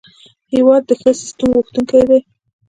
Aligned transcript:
هېواد 0.53 0.81
د 0.85 0.91
ښو 0.99 1.11
سیسټم 1.21 1.49
غوښتونکی 1.55 2.01
دی. 2.09 2.19